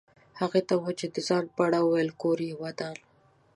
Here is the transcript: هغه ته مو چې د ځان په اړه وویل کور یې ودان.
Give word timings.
هغه 0.39 0.59
ته 0.67 0.73
مو 0.81 0.91
چې 0.99 1.05
د 1.15 1.17
ځان 1.27 1.45
په 1.55 1.61
اړه 1.67 1.79
وویل 1.81 2.11
کور 2.21 2.37
یې 2.47 2.53
ودان. 2.63 2.97